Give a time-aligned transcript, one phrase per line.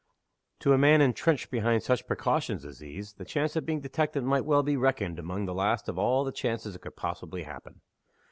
[0.61, 4.45] To a man intrenched behind such precautions as these, the chance of being detected might
[4.45, 7.81] well be reckoned among the last of all the chances that could possibly happen.